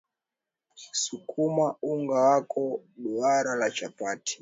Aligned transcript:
sukuma 1.03 1.67
unga 1.91 2.13
wako 2.29 2.83
duara 2.97 3.55
la 3.55 3.71
chapati 3.71 4.39